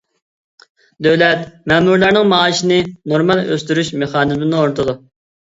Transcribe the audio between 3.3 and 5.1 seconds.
ئۆستۈرۈش مېخانىزمىنى ئورنىتىدۇ.